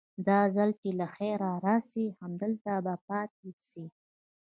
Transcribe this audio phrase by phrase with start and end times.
[0.27, 3.85] دا ځل چې له خيره راسي همدلته به پاته سي.